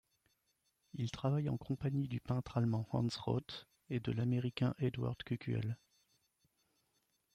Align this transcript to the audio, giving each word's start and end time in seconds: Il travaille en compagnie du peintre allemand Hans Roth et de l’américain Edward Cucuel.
Il 0.95 1.11
travaille 1.11 1.47
en 1.47 1.57
compagnie 1.57 2.07
du 2.07 2.19
peintre 2.19 2.57
allemand 2.57 2.87
Hans 2.91 3.07
Roth 3.19 3.67
et 3.91 3.99
de 3.99 4.11
l’américain 4.11 4.73
Edward 4.79 5.21
Cucuel. 5.21 5.77